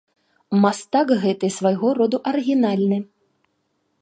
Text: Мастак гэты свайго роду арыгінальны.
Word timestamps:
Мастак 0.63 1.07
гэты 1.25 1.51
свайго 1.57 1.87
роду 2.01 2.17
арыгінальны. 2.33 2.97